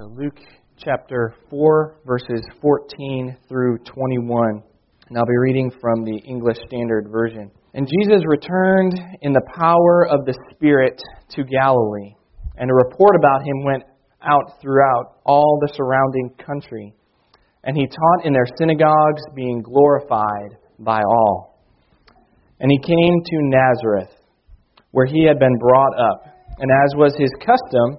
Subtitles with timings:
[0.00, 0.38] Uh, Luke
[0.82, 4.62] chapter 4, verses 14 through 21.
[5.10, 7.50] And I'll be reading from the English Standard Version.
[7.74, 10.98] And Jesus returned in the power of the Spirit
[11.32, 12.14] to Galilee,
[12.56, 13.82] and a report about him went
[14.22, 16.94] out throughout all the surrounding country.
[17.62, 21.60] And he taught in their synagogues, being glorified by all.
[22.60, 24.16] And he came to Nazareth,
[24.92, 26.24] where he had been brought up.
[26.56, 27.98] And as was his custom,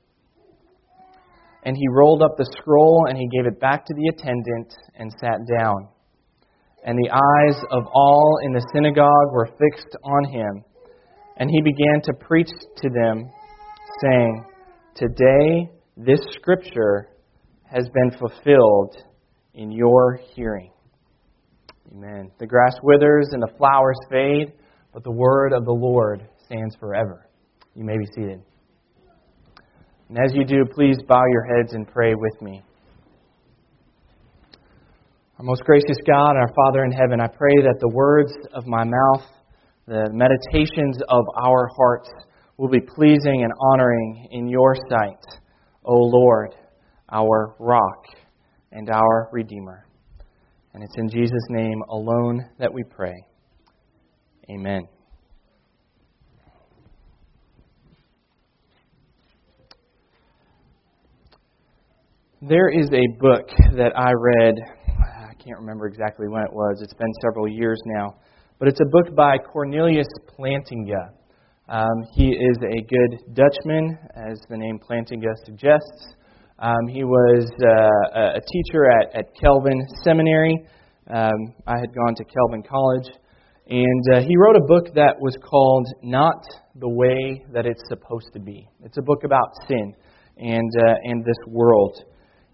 [1.63, 5.11] and he rolled up the scroll and he gave it back to the attendant and
[5.19, 5.87] sat down.
[6.83, 10.63] And the eyes of all in the synagogue were fixed on him.
[11.37, 13.29] And he began to preach to them,
[14.01, 14.45] saying,
[14.95, 17.09] Today this scripture
[17.63, 18.95] has been fulfilled
[19.53, 20.71] in your hearing.
[21.93, 22.31] Amen.
[22.39, 24.53] The grass withers and the flowers fade,
[24.93, 27.27] but the word of the Lord stands forever.
[27.75, 28.41] You may be seated.
[30.11, 32.61] And as you do, please bow your heads and pray with me.
[35.39, 38.83] Our most gracious God, our Father in heaven, I pray that the words of my
[38.83, 39.25] mouth,
[39.87, 42.09] the meditations of our hearts,
[42.57, 45.39] will be pleasing and honoring in your sight,
[45.85, 46.55] O Lord,
[47.09, 48.03] our rock
[48.73, 49.85] and our Redeemer.
[50.73, 53.15] And it's in Jesus' name alone that we pray.
[54.49, 54.89] Amen.
[62.43, 63.47] There is a book
[63.77, 64.55] that I read,
[64.97, 68.15] I can't remember exactly when it was, it's been several years now,
[68.57, 71.11] but it's a book by Cornelius Plantinga.
[71.69, 71.85] Um,
[72.15, 76.15] he is a good Dutchman, as the name Plantinga suggests.
[76.57, 80.65] Um, he was uh, a teacher at, at Calvin Seminary.
[81.13, 83.07] Um, I had gone to Calvin College.
[83.69, 86.41] And uh, he wrote a book that was called Not
[86.73, 88.67] the Way That It's Supposed to Be.
[88.83, 89.93] It's a book about sin
[90.37, 92.03] and, uh, and this world.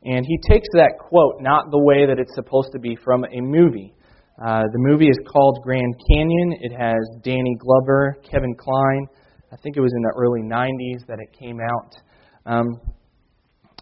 [0.08, 3.42] And he takes that quote, not the way that it's supposed to be, from a
[3.42, 3.94] movie.
[4.42, 6.54] Uh, the movie is called Grand Canyon.
[6.62, 9.08] It has Danny Glover, Kevin Kline.
[9.52, 11.96] I think it was in the early 90s that it came out.
[12.46, 12.80] Um,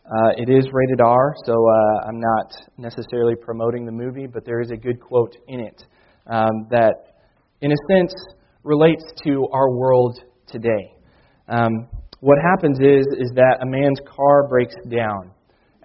[0.03, 4.61] uh, it is rated R, so uh, I'm not necessarily promoting the movie, but there
[4.61, 5.83] is a good quote in it
[6.25, 6.93] um, that,
[7.61, 8.13] in a sense,
[8.63, 10.91] relates to our world today.
[11.47, 11.87] Um,
[12.19, 15.34] what happens is is that a man's car breaks down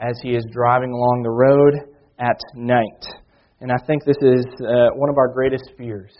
[0.01, 3.05] as he is driving along the road at night.
[3.61, 6.13] And I think this is uh, one of our greatest fears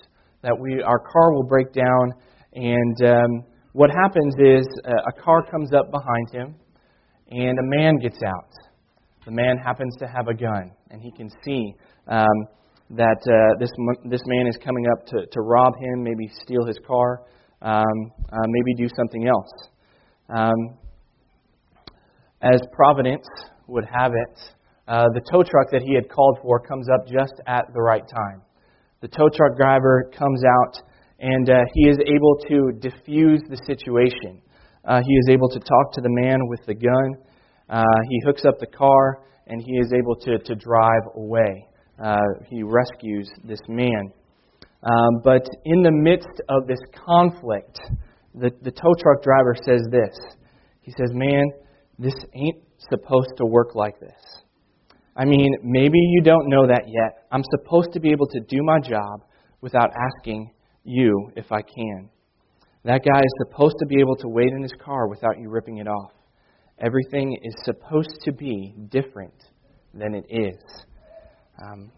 [0.43, 2.13] that we our car will break down,
[2.55, 6.55] and um, what happens is uh, a car comes up behind him,
[7.31, 8.53] and a man gets out.
[9.25, 11.75] The man happens to have a gun, and he can see
[12.09, 12.27] um,
[12.91, 13.71] that uh, this
[14.11, 17.23] this man is coming up to, to rob him, maybe steal his car,
[17.63, 17.85] um,
[18.33, 19.53] uh, maybe do something else.
[20.29, 20.79] Um,
[22.43, 23.27] as Providence
[23.71, 24.39] would have it,
[24.89, 28.03] uh, the tow truck that he had called for comes up just at the right
[28.03, 28.43] time.
[29.01, 30.83] The tow truck driver comes out
[31.21, 34.43] and uh, he is able to diffuse the situation.
[34.85, 37.15] Uh, he is able to talk to the man with the gun.
[37.69, 41.67] Uh, he hooks up the car and he is able to, to drive away.
[42.03, 44.11] Uh, he rescues this man.
[44.83, 47.79] Um, but in the midst of this conflict,
[48.35, 50.17] the, the tow truck driver says this.
[50.81, 51.45] He says, Man,
[51.99, 52.57] this ain't
[52.89, 54.43] supposed to work like this.
[55.17, 57.27] I mean, maybe you don't know that yet.
[57.31, 59.25] I'm supposed to be able to do my job
[59.61, 60.53] without asking
[60.85, 62.09] you if I can.
[62.85, 65.79] That guy is supposed to be able to wait in his car without you ripping
[65.79, 66.13] it off.
[66.79, 69.35] Everything is supposed to be different
[69.93, 70.63] than it is.
[71.63, 71.93] Um,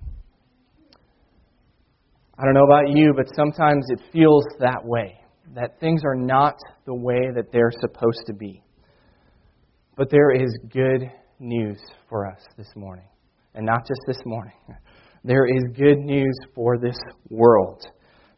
[2.36, 5.20] I don't know about you, but sometimes it feels that way.
[5.54, 6.56] That things are not
[6.86, 8.64] the way that they're supposed to be.
[9.96, 11.78] But there is good news
[12.08, 13.06] for us this morning.
[13.54, 14.54] And not just this morning.
[15.24, 16.98] There is good news for this
[17.30, 17.86] world.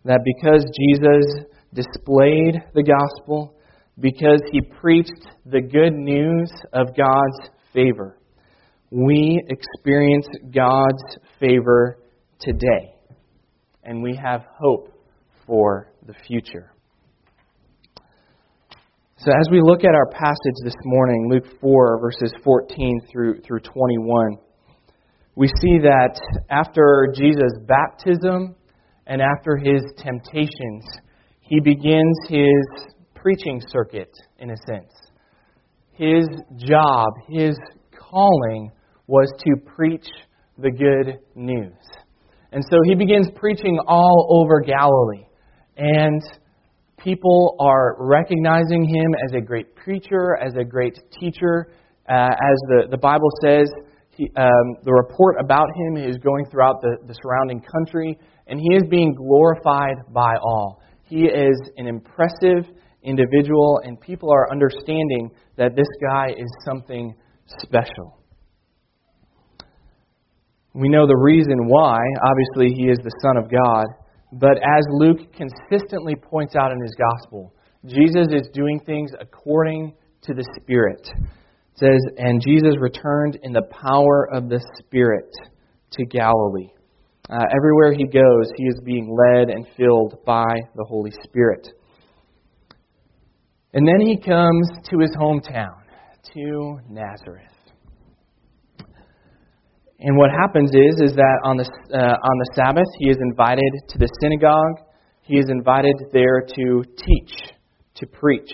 [0.05, 3.57] That because Jesus displayed the gospel,
[3.99, 8.19] because he preached the good news of God's favor,
[8.91, 12.01] we experience God's favor
[12.39, 12.95] today.
[13.83, 14.93] And we have hope
[15.47, 16.74] for the future.
[19.25, 23.61] So as we look at our passage this morning, Luke 4, verses 14 through, through
[23.61, 24.37] 21,
[25.35, 28.55] we see that after Jesus' baptism
[29.07, 30.85] and after his temptations,
[31.41, 34.11] he begins his preaching circuit,
[34.41, 34.93] in a sense.
[35.93, 36.27] His
[36.59, 37.57] job, his
[37.99, 38.73] calling,
[39.07, 40.07] was to preach
[40.59, 41.73] the good news.
[42.53, 45.25] And so he begins preaching all over Galilee.
[45.79, 46.23] And
[47.05, 51.69] people are recognizing him as a great preacher, as a great teacher.
[52.09, 53.69] Uh, as the, the Bible says,
[54.17, 58.75] he, um, the report about him is going throughout the, the surrounding country, and he
[58.75, 60.83] is being glorified by all.
[61.03, 62.65] He is an impressive
[63.03, 67.15] individual, and people are understanding that this guy is something
[67.61, 68.19] special.
[70.75, 71.99] We know the reason why.
[72.27, 73.87] Obviously, he is the Son of God.
[74.37, 77.55] But as Luke consistently points out in his gospel,
[77.87, 81.07] Jesus is doing things according to the Spirit.
[81.07, 85.31] It says, And Jesus returned in the power of the Spirit
[85.93, 86.71] to Galilee.
[87.31, 90.45] Uh, everywhere he goes, he is being led and filled by
[90.75, 91.69] the Holy Spirit.
[93.73, 95.83] And then he comes to his hometown,
[96.35, 97.47] to Nazareth.
[100.01, 101.65] And what happens is, is that on the,
[101.95, 104.83] uh, on the Sabbath, he is invited to the synagogue.
[105.23, 107.33] He is invited there to teach,
[107.97, 108.51] to preach.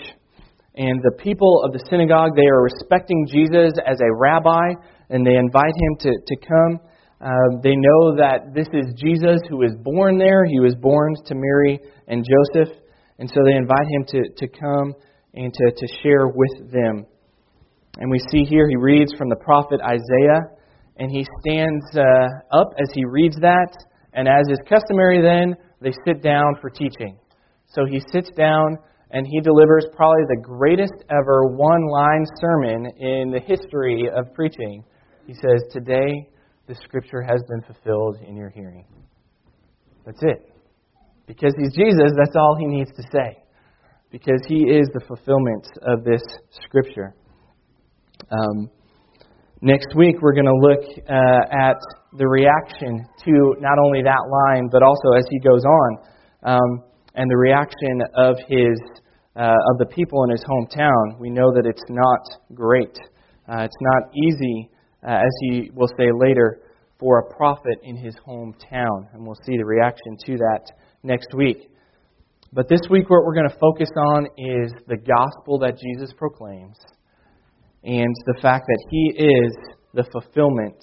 [0.75, 4.71] And the people of the synagogue, they are respecting Jesus as a rabbi,
[5.09, 6.79] and they invite him to, to come.
[7.19, 10.45] Uh, they know that this is Jesus who was born there.
[10.45, 12.73] He was born to Mary and Joseph.
[13.19, 14.93] And so they invite him to, to come
[15.33, 17.05] and to, to share with them.
[17.97, 20.55] And we see here he reads from the prophet Isaiah
[21.01, 23.73] and he stands uh, up as he reads that,
[24.13, 27.17] and as is customary, then they sit down for teaching.
[27.73, 28.77] So he sits down
[29.09, 34.83] and he delivers probably the greatest ever one line sermon in the history of preaching.
[35.25, 36.29] He says, Today
[36.67, 38.85] the scripture has been fulfilled in your hearing.
[40.05, 40.53] That's it.
[41.25, 43.41] Because he's Jesus, that's all he needs to say.
[44.11, 46.21] Because he is the fulfillment of this
[46.63, 47.15] scripture.
[48.29, 48.69] Um,
[49.63, 51.77] Next week, we're going to look uh, at
[52.17, 55.97] the reaction to not only that line, but also as he goes on,
[56.41, 58.81] um, and the reaction of his
[59.35, 61.19] uh, of the people in his hometown.
[61.19, 62.97] We know that it's not great.
[63.47, 64.71] Uh, it's not easy,
[65.07, 66.61] uh, as he will say later,
[66.99, 70.71] for a prophet in his hometown, and we'll see the reaction to that
[71.03, 71.69] next week.
[72.51, 76.77] But this week, what we're going to focus on is the gospel that Jesus proclaims
[77.83, 79.55] and the fact that he is
[79.93, 80.77] the fulfillment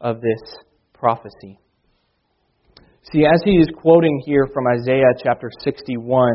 [0.00, 0.56] of this
[0.92, 1.58] prophecy.
[3.12, 6.32] See, as he is quoting here from Isaiah chapter 61,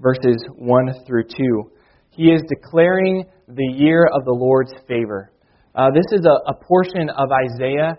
[0.00, 1.70] verses 1 through 2,
[2.10, 5.32] he is declaring the year of the Lord's favor.
[5.74, 7.96] Uh, this is a, a portion of Isaiah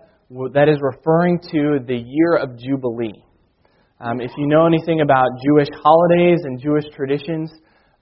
[0.54, 3.24] that is referring to the year of Jubilee.
[4.00, 7.52] Um, if you know anything about Jewish holidays and Jewish traditions,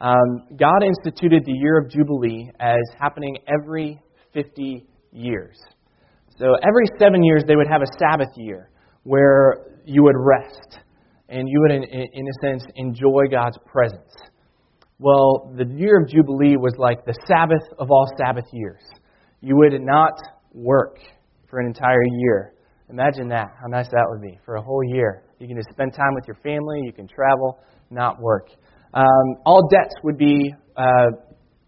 [0.04, 4.02] um, God instituted the year of Jubilee as happening every
[4.34, 5.58] 50 years.
[6.38, 8.70] So every seven years, they would have a Sabbath year
[9.04, 10.80] where you would rest
[11.30, 14.12] and you would, in, in a sense, enjoy God's presence.
[15.00, 18.82] Well, the year of Jubilee was like the Sabbath of all Sabbath years.
[19.40, 20.20] You would not
[20.54, 20.98] work
[21.50, 22.54] for an entire year.
[22.90, 25.24] Imagine that, how nice that would be for a whole year.
[25.40, 28.50] You can just spend time with your family, you can travel, not work.
[28.94, 31.08] Um, all debts would be uh,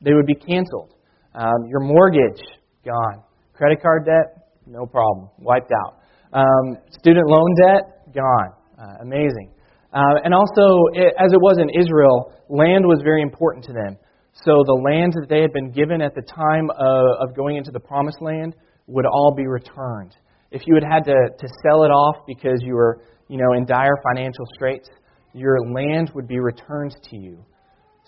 [0.01, 0.93] they would be canceled.
[1.33, 2.41] Um, your mortgage
[2.85, 3.23] gone.
[3.53, 5.99] Credit card debt, no problem, wiped out.
[6.33, 8.51] Um, student loan debt gone.
[8.77, 9.51] Uh, amazing.
[9.93, 13.97] Uh, and also, it, as it was in Israel, land was very important to them.
[14.43, 17.71] So the lands that they had been given at the time of, of going into
[17.71, 18.55] the promised land
[18.87, 20.15] would all be returned.
[20.51, 23.65] If you had had to, to sell it off because you were, you know, in
[23.65, 24.89] dire financial straits,
[25.35, 27.45] your land would be returned to you.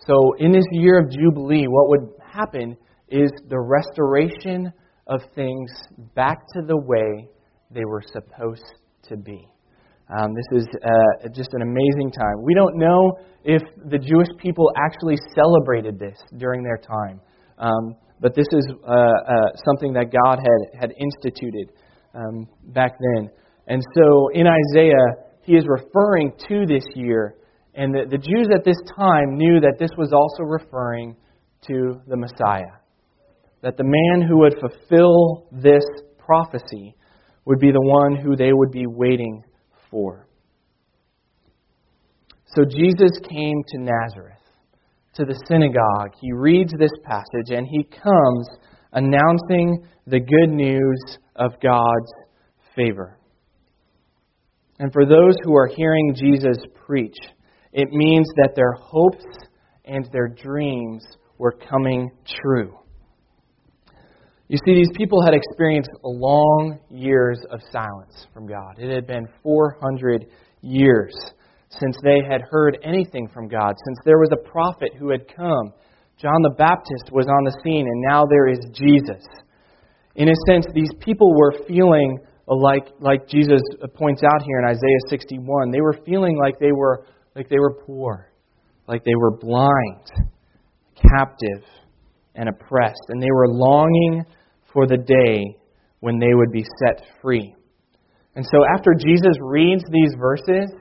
[0.06, 2.78] So, in this year of Jubilee, what would happen
[3.10, 4.72] is the restoration
[5.08, 5.70] of things
[6.16, 7.28] back to the way
[7.72, 8.66] they were supposed
[9.10, 9.48] to be.
[10.10, 12.44] Um, this is uh, just an amazing time.
[12.44, 17.20] We don't know if the Jewish people actually celebrated this during their time,
[17.58, 21.72] um, but this is uh, uh, something that God had, had instituted
[22.14, 23.30] um, back then.
[23.68, 27.36] And so in Isaiah, he is referring to this year.
[27.74, 31.16] And the, the Jews at this time knew that this was also referring
[31.68, 32.82] to the Messiah.
[33.64, 35.86] That the man who would fulfill this
[36.18, 36.96] prophecy
[37.46, 39.42] would be the one who they would be waiting
[39.90, 40.28] for.
[42.48, 44.38] So Jesus came to Nazareth
[45.16, 48.50] to the synagogue, he reads this passage and he comes
[48.92, 52.12] announcing the good news of God's
[52.76, 53.18] favor.
[54.80, 57.18] And for those who are hearing Jesus preach,
[57.74, 59.26] it means that their hopes
[59.86, 61.04] and their dreams
[61.38, 62.78] were coming true.
[64.48, 68.76] You see, these people had experienced long years of silence from God.
[68.78, 70.28] It had been 400
[70.62, 71.14] years
[71.70, 75.74] since they had heard anything from God, since there was a prophet who had come.
[76.18, 79.24] John the Baptist was on the scene, and now there is Jesus.
[80.16, 82.18] In a sense, these people were feeling
[82.56, 83.62] like, like Jesus
[83.96, 85.72] points out here in Isaiah 61.
[85.72, 88.32] They were feeling like they were, like they were poor,
[88.88, 90.08] like they were blind,
[90.96, 91.64] captive,
[92.36, 93.04] and oppressed.
[93.10, 94.24] And they were longing
[94.72, 95.58] for the day
[96.00, 97.54] when they would be set free.
[98.36, 100.72] And so after Jesus reads these verses,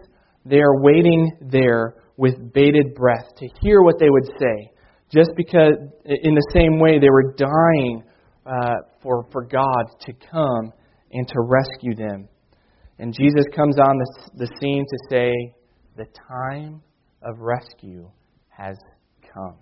[0.44, 4.70] they are waiting there with bated breath to hear what they would say.
[5.12, 8.02] Just because, in the same way, they were dying
[8.44, 10.72] uh, for, for God to come
[11.12, 12.28] and to rescue them.
[12.98, 15.32] And Jesus comes on the, the scene to say,
[15.96, 16.82] The time
[17.22, 18.10] of rescue
[18.48, 18.76] has
[19.34, 19.56] come.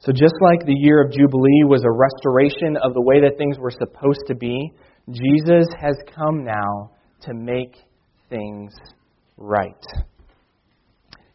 [0.00, 3.58] So, just like the year of Jubilee was a restoration of the way that things
[3.58, 4.72] were supposed to be,
[5.10, 6.92] Jesus has come now
[7.22, 7.76] to make
[8.28, 8.72] things
[9.36, 9.84] right.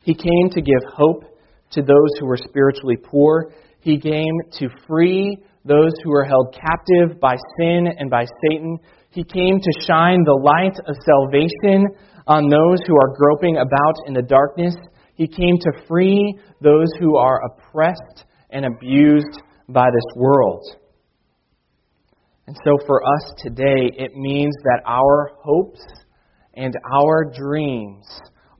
[0.01, 1.23] He came to give hope
[1.71, 3.51] to those who were spiritually poor.
[3.79, 8.77] He came to free those who are held captive by sin and by Satan.
[9.10, 11.88] He came to shine the light of salvation
[12.27, 14.75] on those who are groping about in the darkness.
[15.15, 20.63] He came to free those who are oppressed and abused by this world.
[22.48, 25.82] And so for us today, it means that our hopes
[26.55, 28.05] and our dreams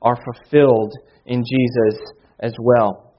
[0.00, 0.92] are fulfilled
[1.26, 2.00] in Jesus
[2.40, 3.14] as well.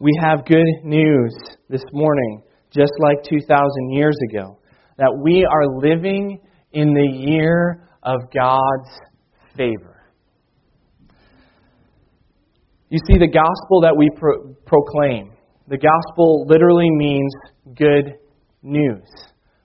[0.00, 1.36] We have good news
[1.68, 2.42] this morning
[2.78, 4.58] just like 2,000 years ago,
[4.98, 6.40] that we are living
[6.72, 8.90] in the year of God's
[9.56, 9.96] favor.
[12.88, 15.32] You see, the gospel that we pro- proclaim,
[15.66, 17.32] the gospel literally means
[17.76, 18.14] good
[18.62, 19.04] news.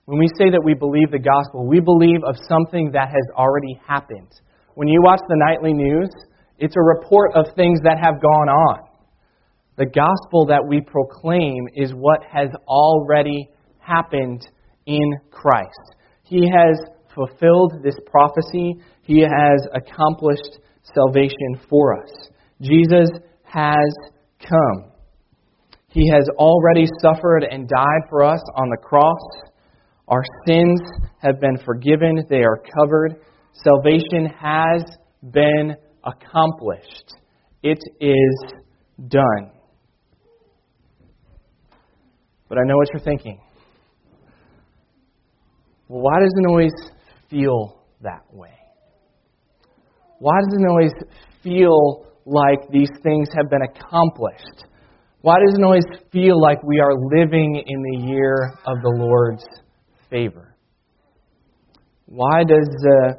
[0.06, 3.80] When we say that we believe the gospel, we believe of something that has already
[3.86, 4.30] happened.
[4.74, 6.10] When you watch the nightly news,
[6.58, 8.80] it's a report of things that have gone on.
[9.76, 14.46] The gospel that we proclaim is what has already happened
[14.86, 15.96] in Christ.
[16.22, 16.78] He has
[17.14, 20.58] fulfilled this prophecy, He has accomplished
[20.94, 22.10] salvation for us.
[22.60, 23.08] Jesus
[23.42, 23.90] has
[24.40, 24.90] come.
[25.88, 29.20] He has already suffered and died for us on the cross.
[30.08, 30.80] Our sins
[31.18, 33.16] have been forgiven, they are covered.
[33.52, 34.82] Salvation has
[35.30, 37.14] been accomplished.
[37.62, 38.52] It is
[39.08, 39.53] done.
[42.48, 43.40] But I know what you're thinking.
[45.88, 46.72] Well, why does it always
[47.30, 48.54] feel that way?
[50.18, 50.92] Why does it always
[51.42, 54.64] feel like these things have been accomplished?
[55.20, 59.44] Why does it always feel like we are living in the year of the Lord's
[60.10, 60.54] favor?
[62.06, 63.12] Why does uh,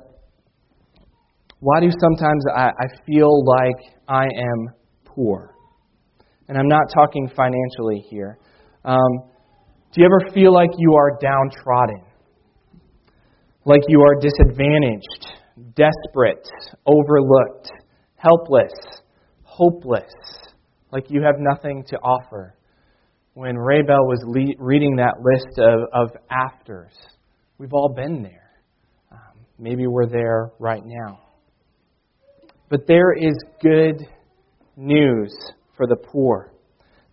[1.59, 4.67] why do sometimes I, I feel like I am
[5.03, 5.55] poor?
[6.47, 8.37] And I'm not talking financially here.
[8.85, 9.31] Um,
[9.93, 12.03] do you ever feel like you are downtrodden?
[13.65, 15.25] Like you are disadvantaged,
[15.75, 16.47] desperate,
[16.85, 17.71] overlooked,
[18.15, 18.73] helpless,
[19.41, 20.11] hopeless,
[20.91, 22.55] like you have nothing to offer?
[23.33, 26.93] When Ray Bell was le- reading that list of, of afters,
[27.57, 28.51] we've all been there.
[29.11, 31.21] Um, maybe we're there right now.
[32.69, 34.07] But there is good
[34.77, 35.35] news
[35.75, 36.54] for the poor.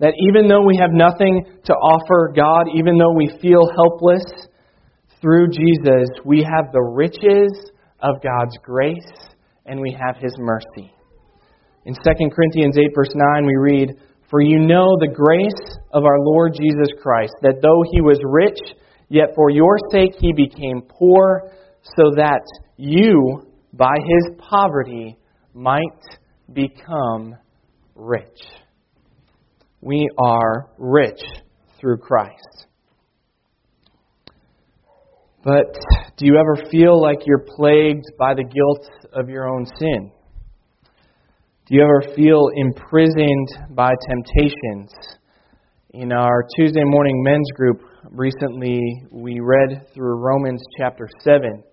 [0.02, 4.25] That even though we have nothing to offer God, even though we feel helpless,
[5.23, 7.71] through Jesus, we have the riches
[8.02, 9.30] of God's grace
[9.64, 10.92] and we have His mercy.
[11.87, 12.00] In 2
[12.35, 13.90] Corinthians 8, verse 9, we read,
[14.28, 18.59] For you know the grace of our Lord Jesus Christ, that though He was rich,
[19.09, 21.52] yet for your sake He became poor,
[21.97, 22.42] so that
[22.76, 25.16] you, by His poverty,
[25.54, 26.02] might
[26.52, 27.37] become
[27.94, 28.40] rich
[29.83, 31.21] we are rich
[31.81, 32.67] through Christ.
[35.45, 35.75] But
[36.17, 40.12] do you ever feel like you're plagued by the guilt of your own sin?
[41.67, 44.93] Do you ever feel imprisoned by temptations?
[45.95, 51.65] In our Tuesday morning men's group recently, we read through Romans chapter 7.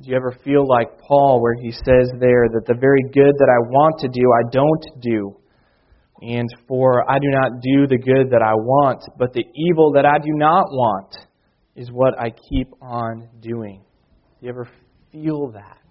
[0.00, 3.50] Do you ever feel like Paul, where he says there that the very good that
[3.50, 5.36] I want to do, I don't do?
[6.22, 10.06] And for I do not do the good that I want, but the evil that
[10.06, 11.14] I do not want
[11.74, 13.82] is what I keep on doing.
[14.40, 14.68] Do you ever
[15.12, 15.82] feel that?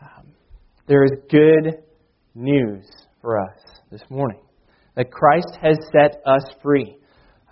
[0.00, 0.32] Um,
[0.86, 1.82] there is good
[2.34, 2.86] news
[3.20, 3.58] for us
[3.90, 4.40] this morning
[4.96, 6.96] that Christ has set us free.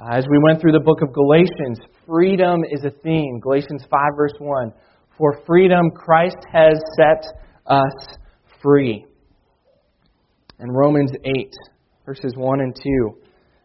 [0.00, 3.38] Uh, as we went through the book of Galatians, freedom is a theme.
[3.40, 4.72] Galatians 5, verse 1.
[5.16, 7.24] For freedom, Christ has set
[7.66, 8.16] us
[8.62, 9.06] free.
[10.58, 11.52] And Romans 8,
[12.04, 13.10] verses 1 and 2.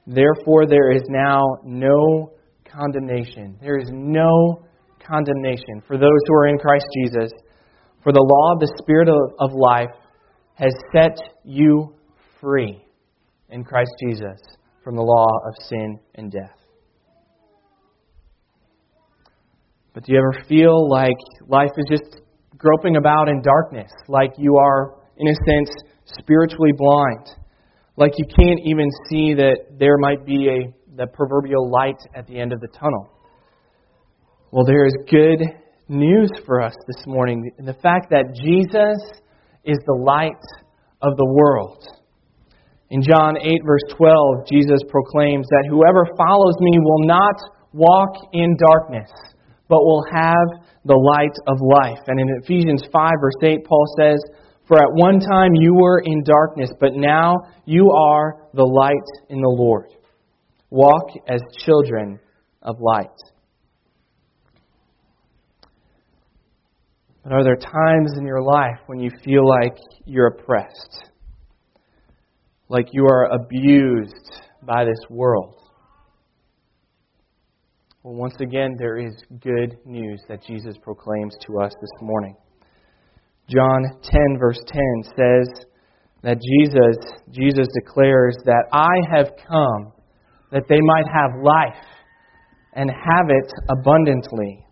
[0.08, 2.34] Therefore, there is now no
[2.70, 3.58] condemnation.
[3.62, 4.66] There is no
[5.06, 7.32] condemnation for those who are in Christ Jesus.
[8.04, 9.96] For the law of the Spirit of, of life
[10.56, 11.96] has set you
[12.40, 12.84] free
[13.50, 14.40] in Christ Jesus
[14.84, 16.58] from the law of sin and death.
[19.94, 21.18] But do you ever feel like
[21.48, 22.22] life is just
[22.58, 25.70] groping about in darkness, like you are, in a sense,
[26.20, 27.28] spiritually blind,
[27.98, 32.40] like you can't even see that there might be a the proverbial light at the
[32.40, 33.10] end of the tunnel?
[34.52, 35.40] Well, there is good
[35.88, 39.00] news for us this morning in the fact that Jesus
[39.64, 40.44] is the light
[41.02, 41.84] of the world.
[42.90, 47.36] In John 8, verse 12, Jesus proclaims that whoever follows me will not
[47.72, 49.10] walk in darkness,
[49.70, 50.48] but will have
[50.84, 52.04] the light of life.
[52.08, 54.20] And in Ephesians 5, verse 8, Paul says,
[54.72, 57.36] For at one time you were in darkness, but now
[57.66, 59.90] you are the light in the Lord.
[60.70, 62.22] Walk as children
[62.62, 63.08] of light.
[67.22, 69.76] But are there times in your life when you feel like
[70.06, 71.10] you're oppressed?
[72.70, 74.32] Like you are abused
[74.64, 75.54] by this world?
[78.04, 82.38] Well, once again, there is good news that Jesus proclaims to us this morning.
[83.52, 84.82] John 10, verse 10
[85.18, 85.66] says
[86.24, 86.98] that Jesus,
[87.32, 89.92] Jesus declares that I have come
[90.52, 91.86] that they might have life
[92.74, 94.66] and have it abundantly.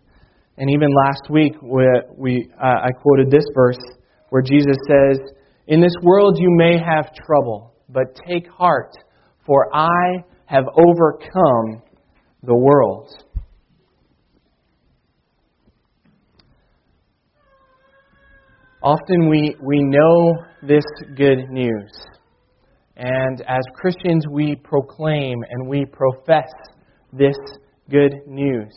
[0.56, 3.78] And even last week, we, uh, I quoted this verse
[4.30, 5.18] where Jesus says,
[5.66, 8.92] In this world you may have trouble, but take heart,
[9.46, 11.82] for I have overcome
[12.42, 13.10] the world.
[18.82, 21.90] Often we, we know this good news.
[22.96, 26.48] And as Christians, we proclaim and we profess
[27.12, 27.36] this
[27.90, 28.72] good news.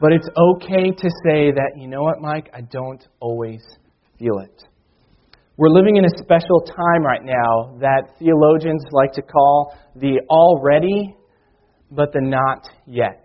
[0.00, 3.62] But it's okay to say that, you know what, Mike, I don't always
[4.18, 4.62] feel it.
[5.56, 11.16] We're living in a special time right now that theologians like to call the already,
[11.90, 13.24] but the not yet.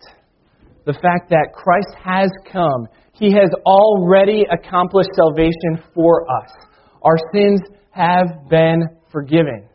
[0.90, 6.50] The fact that Christ has come, He has already accomplished salvation for us.
[7.04, 9.70] Our sins have been forgiven.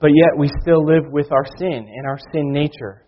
[0.00, 3.06] But yet we still live with our sin and our sin nature.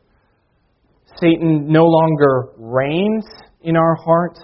[1.20, 3.26] Satan no longer reigns
[3.62, 4.40] in our hearts,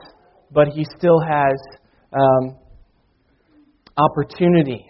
[0.51, 1.55] but he still has
[2.13, 2.57] um,
[3.97, 4.85] opportunity.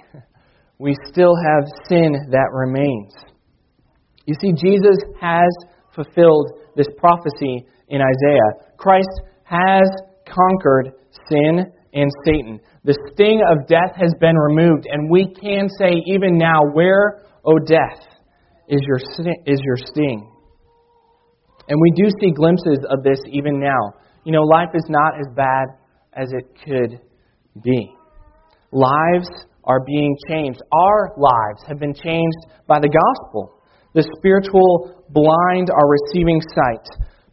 [0.79, 3.13] We still have sin that remains.
[4.25, 5.51] You see, Jesus has
[5.95, 8.73] fulfilled this prophecy in Isaiah.
[8.77, 9.89] Christ has
[10.27, 10.93] conquered
[11.29, 12.61] sin and Satan.
[12.85, 17.59] The sting of death has been removed, and we can say even now, Where, O
[17.59, 18.01] death,
[18.69, 18.99] is your,
[19.47, 20.29] is your sting?
[21.69, 23.95] And we do see glimpses of this even now.
[24.25, 25.67] You know, life is not as bad
[26.13, 27.01] as it could
[27.63, 27.95] be.
[28.73, 29.29] Lives
[29.65, 30.61] are being changed.
[30.73, 33.59] Our lives have been changed by the gospel.
[33.95, 36.87] The spiritual blind are receiving sight.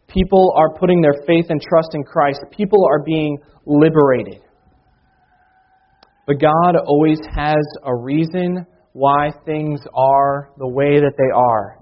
[0.08, 2.40] People are putting their faith and trust in Christ.
[2.50, 4.42] People are being liberated.
[6.26, 11.78] But God always has a reason why things are the way that they are.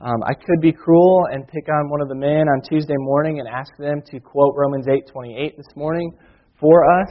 [0.00, 3.40] Um, I could be cruel and pick on one of the men on Tuesday morning
[3.40, 6.12] and ask them to quote Romans 8:28 this morning
[6.60, 7.10] for us.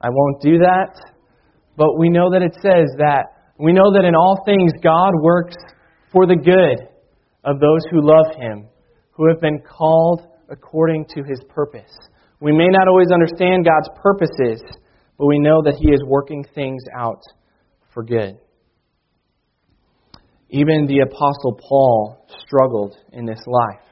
[0.00, 0.94] I won't do that.
[1.76, 3.26] But we know that it says that
[3.58, 5.56] we know that in all things God works
[6.12, 6.88] for the good
[7.44, 8.68] of those who love him,
[9.12, 11.92] who have been called according to his purpose.
[12.40, 14.62] We may not always understand God's purposes,
[15.18, 17.20] but we know that He is working things out
[17.92, 18.38] for good.
[20.50, 23.84] Even the Apostle Paul struggled in this life.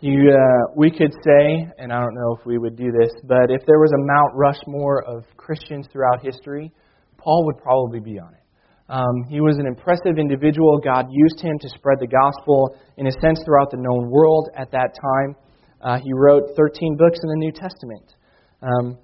[0.00, 3.50] He, uh, we could say, and I don't know if we would do this, but
[3.50, 6.72] if there was a Mount Rushmore of Christians throughout history,
[7.18, 8.40] Paul would probably be on it.
[8.88, 10.78] Um, he was an impressive individual.
[10.82, 14.70] God used him to spread the gospel, in a sense, throughout the known world at
[14.72, 15.36] that time.
[15.80, 18.14] Uh, he wrote 13 books in the New Testament.
[18.62, 18.98] Um,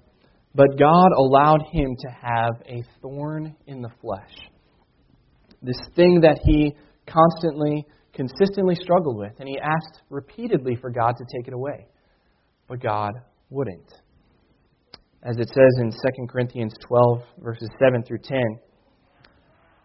[0.55, 4.33] but God allowed him to have a thorn in the flesh.
[5.61, 6.73] This thing that he
[7.05, 9.33] constantly, consistently struggled with.
[9.39, 11.87] And he asked repeatedly for God to take it away.
[12.67, 13.13] But God
[13.49, 13.91] wouldn't.
[15.23, 18.39] As it says in 2 Corinthians 12, verses 7 through 10,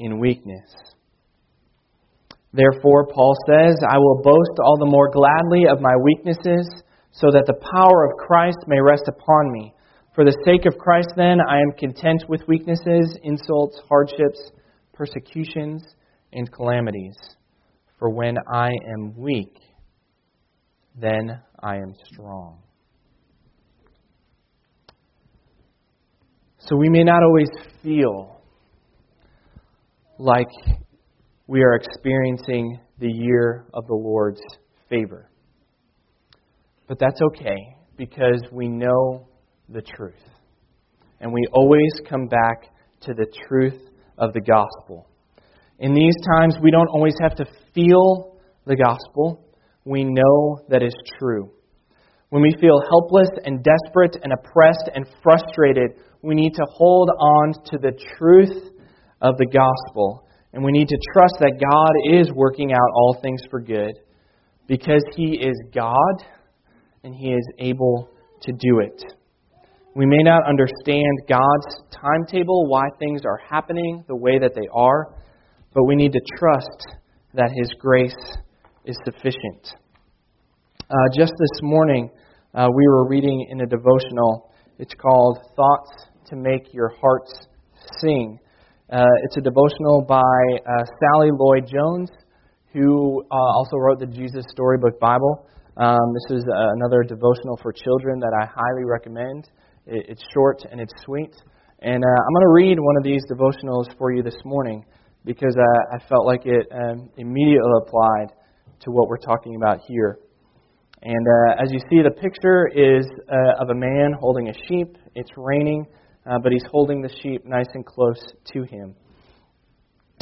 [0.00, 0.68] in weakness.
[2.52, 6.68] Therefore, Paul says, I will boast all the more gladly of my weaknesses,
[7.12, 9.72] so that the power of Christ may rest upon me.
[10.14, 14.50] For the sake of Christ, then, I am content with weaknesses, insults, hardships,
[14.92, 15.84] persecutions,
[16.32, 17.14] and calamities.
[17.98, 19.54] For when I am weak,
[20.98, 22.58] then I am strong.
[26.58, 27.48] So we may not always
[27.82, 28.39] feel
[30.20, 30.48] like
[31.46, 34.42] we are experiencing the year of the Lord's
[34.90, 35.30] favor.
[36.86, 37.56] But that's okay
[37.96, 39.28] because we know
[39.70, 40.22] the truth.
[41.20, 42.64] And we always come back
[43.02, 43.80] to the truth
[44.18, 45.08] of the gospel.
[45.78, 49.46] In these times, we don't always have to feel the gospel.
[49.86, 51.50] We know that is true.
[52.28, 57.54] When we feel helpless and desperate and oppressed and frustrated, we need to hold on
[57.64, 58.70] to the truth
[59.20, 60.24] of the gospel.
[60.52, 63.92] And we need to trust that God is working out all things for good
[64.66, 66.24] because He is God
[67.04, 68.08] and He is able
[68.42, 69.02] to do it.
[69.94, 75.14] We may not understand God's timetable, why things are happening the way that they are,
[75.74, 76.86] but we need to trust
[77.34, 78.16] that His grace
[78.84, 79.74] is sufficient.
[80.90, 82.10] Uh, just this morning,
[82.54, 84.50] uh, we were reading in a devotional.
[84.78, 87.46] It's called Thoughts to Make Your Hearts
[88.00, 88.38] Sing.
[88.90, 92.10] Uh, it's a devotional by uh, Sally Lloyd Jones,
[92.72, 95.46] who uh, also wrote the Jesus Storybook Bible.
[95.76, 99.48] Um, this is uh, another devotional for children that I highly recommend.
[99.86, 101.30] It, it's short and it's sweet.
[101.82, 104.84] And I'm going to read one of these devotionals for you this morning
[105.24, 108.34] because uh, I felt like it um, immediately applied
[108.80, 110.18] to what we're talking about here.
[111.02, 114.98] And uh, as you see, the picture is uh, of a man holding a sheep.
[115.14, 115.86] It's raining,
[116.26, 118.20] uh, but he's holding the sheep nice and close
[118.52, 118.94] to him.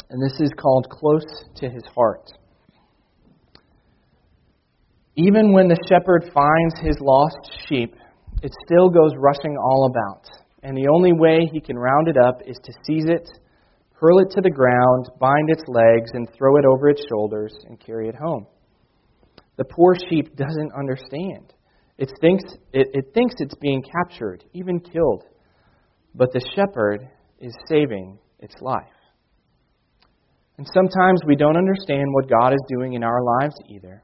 [0.09, 2.31] And this is called Close to His Heart.
[5.15, 7.95] Even when the shepherd finds his lost sheep,
[8.41, 10.25] it still goes rushing all about.
[10.63, 13.29] And the only way he can round it up is to seize it
[13.99, 17.79] hurl it to the ground, bind its legs, and throw it over its shoulders and
[17.79, 18.47] carry it home.
[19.57, 21.53] The poor sheep doesn't understand.
[21.97, 25.25] It thinks, it, it thinks it's being captured, even killed.
[26.19, 27.07] But the shepherd
[27.39, 28.83] is saving its life.
[30.57, 34.03] And sometimes we don't understand what God is doing in our lives either.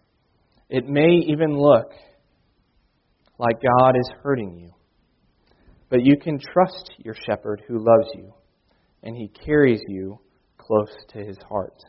[0.69, 1.91] It may even look
[3.38, 4.71] like God is hurting you.
[5.89, 8.34] But you can trust your shepherd who loves you
[9.04, 10.17] and he carries you
[10.58, 11.84] close to his heart.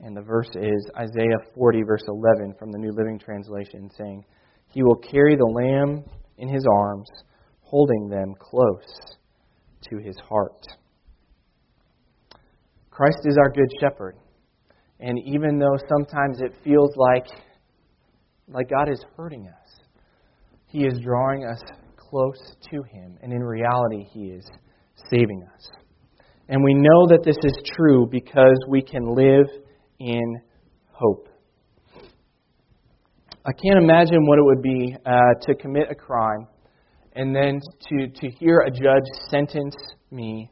[0.00, 4.22] And the verse is Isaiah 40, verse 11 from the New Living Translation, saying,
[4.68, 6.04] He will carry the lamb
[6.36, 7.08] in his arms,
[7.72, 9.16] holding them close
[9.88, 10.66] to his heart.
[12.90, 14.16] Christ is our good shepherd.
[15.00, 17.26] And even though sometimes it feels like,
[18.46, 19.80] like God is hurting us,
[20.66, 21.60] He is drawing us
[21.96, 23.16] close to Him.
[23.22, 24.46] And in reality, He is
[25.10, 25.70] saving us.
[26.50, 29.46] And we know that this is true because we can live
[29.98, 30.42] in
[30.90, 31.28] hope.
[33.46, 36.46] I can't imagine what it would be uh, to commit a crime
[37.14, 39.76] and then to, to hear a judge sentence
[40.10, 40.50] me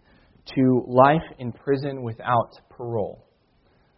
[0.55, 3.27] to life in prison without parole.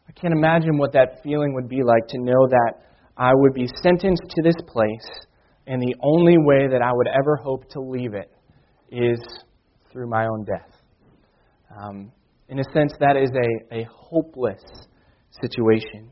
[0.09, 2.75] I can't imagine what that feeling would be like to know that
[3.17, 5.27] I would be sentenced to this place,
[5.67, 8.31] and the only way that I would ever hope to leave it
[8.91, 9.21] is
[9.91, 10.71] through my own death.
[11.81, 12.13] Um,
[12.49, 14.63] in a sense, that is a, a hopeless
[15.41, 16.11] situation.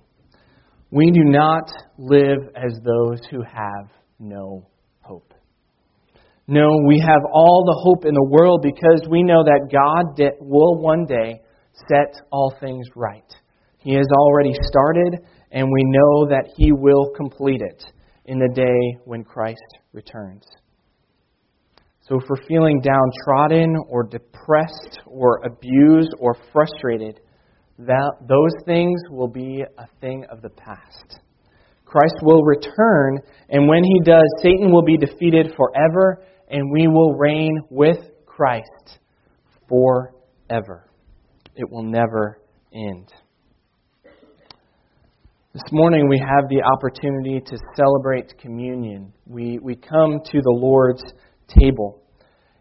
[0.91, 4.70] We do not live as those who have no.
[6.53, 10.83] No, we have all the hope in the world because we know that God will
[10.83, 11.43] one day
[11.89, 13.33] set all things right.
[13.79, 15.21] He has already started,
[15.53, 17.85] and we know that He will complete it.
[18.25, 20.45] in the day when Christ returns.
[22.03, 27.21] So if we're feeling downtrodden or depressed or abused or frustrated,
[27.79, 31.21] that, those things will be a thing of the past.
[31.85, 37.15] Christ will return, and when he does, Satan will be defeated forever, and we will
[37.15, 38.99] reign with Christ
[39.69, 40.91] forever.
[41.55, 42.41] It will never
[42.75, 43.13] end.
[45.53, 49.13] This morning we have the opportunity to celebrate communion.
[49.27, 51.03] We, we come to the Lord's
[51.61, 52.03] table.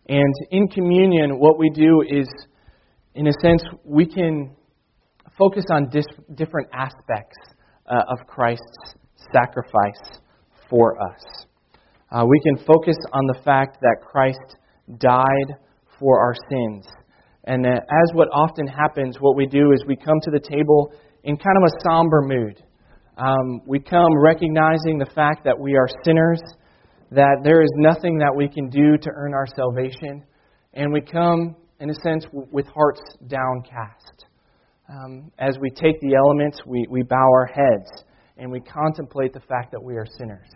[0.07, 2.27] And in communion, what we do is,
[3.13, 4.55] in a sense, we can
[5.37, 7.37] focus on dis- different aspects
[7.85, 8.95] uh, of Christ's
[9.31, 10.19] sacrifice
[10.69, 11.45] for us.
[12.11, 14.57] Uh, we can focus on the fact that Christ
[14.97, 15.55] died
[15.99, 16.87] for our sins.
[17.43, 20.91] And as what often happens, what we do is we come to the table
[21.23, 22.63] in kind of a somber mood.
[23.17, 26.41] Um, we come recognizing the fact that we are sinners,
[27.11, 30.23] that there is nothing that we can do to earn our salvation,
[30.73, 34.25] and we come, in a sense, with hearts downcast.
[34.89, 38.03] Um, as we take the elements, we, we bow our heads
[38.37, 40.49] and we contemplate the fact that we are sinners.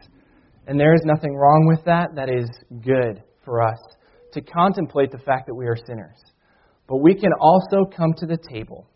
[0.68, 2.16] And there is nothing wrong with that.
[2.16, 2.50] That is
[2.84, 3.80] good for us
[4.34, 6.18] to contemplate the fact that we are sinners.
[6.88, 8.88] But we can also come to the table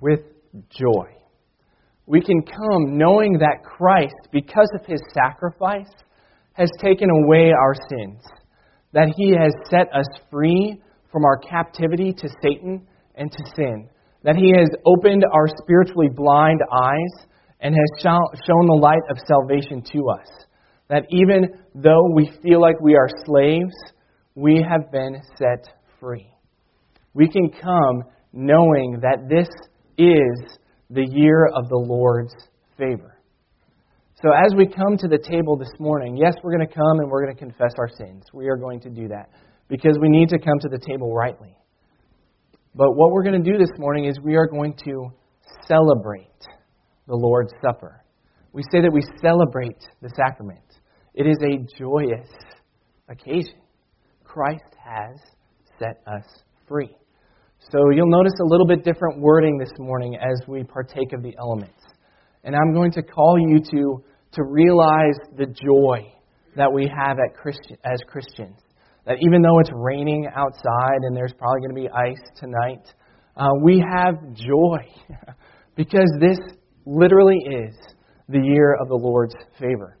[0.00, 0.20] with
[0.70, 1.06] joy.
[2.06, 5.92] We can come knowing that Christ, because of his sacrifice,
[6.54, 8.22] has taken away our sins,
[8.92, 10.80] that he has set us free
[11.12, 13.88] from our captivity to Satan and to sin
[14.22, 17.26] that He has opened our spiritually blind eyes
[17.60, 20.28] and has shown the light of salvation to us.
[20.88, 23.74] That even though we feel like we are slaves,
[24.34, 26.30] we have been set free.
[27.14, 29.48] We can come knowing that this
[29.98, 32.34] is the year of the Lord's
[32.76, 33.16] favor.
[34.22, 37.10] So, as we come to the table this morning, yes, we're going to come and
[37.10, 38.24] we're going to confess our sins.
[38.34, 39.30] We are going to do that
[39.68, 41.56] because we need to come to the table rightly.
[42.74, 45.10] But what we're going to do this morning is we are going to
[45.66, 46.26] celebrate
[47.10, 48.04] the Lord's Supper.
[48.52, 50.64] We say that we celebrate the sacrament.
[51.12, 52.30] It is a joyous
[53.08, 53.58] occasion.
[54.22, 55.18] Christ has
[55.78, 56.24] set us
[56.68, 56.96] free.
[57.58, 61.34] So you'll notice a little bit different wording this morning as we partake of the
[61.36, 61.82] elements.
[62.44, 66.12] And I'm going to call you to, to realize the joy
[66.54, 68.56] that we have at Christian, as Christians
[69.04, 72.86] that even though it's raining outside and there's probably going to be ice tonight,
[73.36, 74.78] uh, we have joy
[75.76, 76.38] because this
[76.86, 77.74] literally is
[78.28, 79.98] the year of the Lord's favor.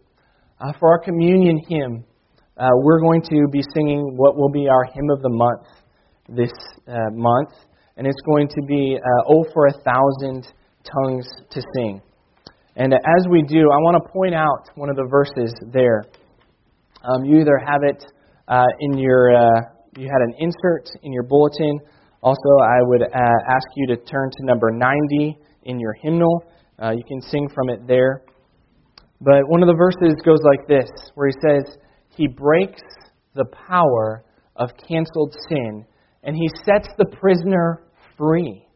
[0.60, 2.04] Uh, for our communion hymn,
[2.56, 5.66] uh, we're going to be singing what will be our hymn of the month
[6.28, 6.52] this
[6.86, 7.50] uh, month,
[7.96, 10.46] and it's going to be uh, Oh for a Thousand
[10.84, 12.00] Tongues to Sing.
[12.76, 16.04] And as we do, I want to point out one of the verses there.
[17.02, 18.04] Um, you either have it
[18.46, 19.60] uh, in your, uh,
[19.96, 21.80] you had an insert in your bulletin.
[22.22, 26.44] Also, I would uh, ask you to turn to number 90 in your hymnal.
[26.80, 28.22] Uh, you can sing from it there.
[29.20, 31.76] But one of the verses goes like this, where he says,
[32.10, 32.82] He breaks
[33.34, 34.24] the power
[34.56, 35.84] of canceled sin,
[36.22, 37.82] and he sets the prisoner
[38.16, 38.66] free.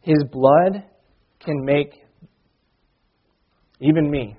[0.00, 0.84] His blood
[1.40, 1.94] can make
[3.80, 4.36] even me,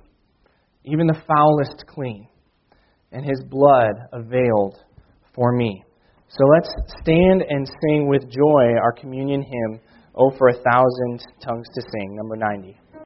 [0.86, 2.28] even the foulest clean
[3.12, 4.78] and his blood availed
[5.34, 5.84] for me.
[6.30, 6.70] So let's
[7.02, 9.80] stand and sing with joy our communion hymn,
[10.16, 12.78] Oh, for a thousand tongues to sing, number 90.